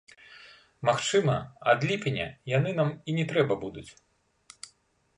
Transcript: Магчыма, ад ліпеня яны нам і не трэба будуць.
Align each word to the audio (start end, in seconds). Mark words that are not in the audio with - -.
Магчыма, 0.89 1.35
ад 1.75 1.87
ліпеня 1.91 2.27
яны 2.57 2.75
нам 2.81 2.93
і 3.09 3.19
не 3.19 3.25
трэба 3.33 3.63
будуць. 3.67 3.89